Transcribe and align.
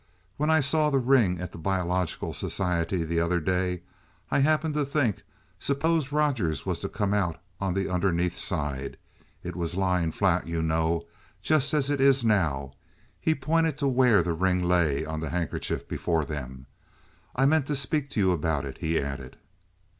"When 0.37 0.49
I 0.49 0.61
saw 0.61 0.89
the 0.89 0.97
ring 0.97 1.39
at 1.39 1.51
the 1.51 1.59
Biological 1.59 2.33
Society 2.33 3.03
the 3.03 3.19
other 3.19 3.39
day, 3.39 3.83
I 4.31 4.39
happened 4.39 4.73
to 4.73 4.83
think, 4.83 5.21
suppose 5.59 6.11
Rogers 6.11 6.65
was 6.65 6.79
to 6.79 6.89
come 6.89 7.13
out 7.13 7.39
on 7.59 7.75
the 7.75 7.87
underneath 7.87 8.35
side? 8.35 8.97
It 9.43 9.55
was 9.55 9.75
lying 9.77 10.11
flat, 10.11 10.47
you 10.47 10.63
know, 10.63 11.05
just 11.43 11.71
as 11.75 11.91
it 11.91 12.01
is 12.01 12.25
now." 12.25 12.73
He 13.19 13.35
pointed 13.35 13.77
to 13.77 13.87
where 13.87 14.23
the 14.23 14.33
ring 14.33 14.63
lay 14.63 15.05
on 15.05 15.19
the 15.19 15.29
handkerchief 15.29 15.87
before 15.87 16.25
them. 16.25 16.65
"I 17.35 17.45
meant 17.45 17.67
to 17.67 17.75
speak 17.75 18.09
to 18.09 18.19
you 18.19 18.31
about 18.31 18.65
it," 18.65 18.79
he 18.79 18.99
added. 18.99 19.37